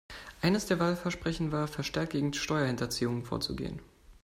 Eines 0.41 0.65
der 0.65 0.79
Wahlversprechen 0.79 1.51
war, 1.51 1.67
verstärkt 1.67 2.13
gegen 2.13 2.33
Steuerhinterziehung 2.33 3.23
vorzugehen. 3.23 3.79